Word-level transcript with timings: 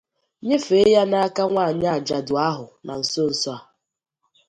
nyefèé 0.47 0.85
ya 0.95 1.03
n'aka 1.11 1.43
nwaanyị 1.51 1.87
àjàdụ 1.95 2.33
ahụ 2.47 2.65
na 2.85 2.93
nsonso 3.01 3.51
a 3.57 3.57